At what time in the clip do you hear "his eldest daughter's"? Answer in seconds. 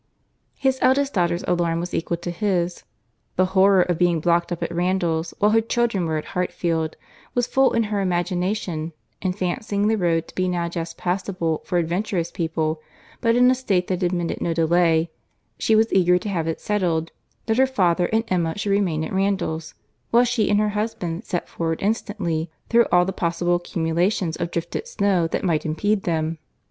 0.57-1.43